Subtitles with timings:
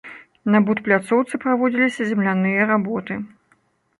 [0.53, 3.21] На будпляцоўцы праводзіліся земляныя работы.